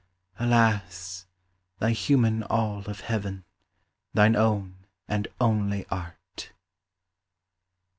[0.39, 1.27] Alas,
[1.77, 3.45] thy human all of heaven:
[4.15, 4.77] thine own
[5.07, 6.51] and only Art.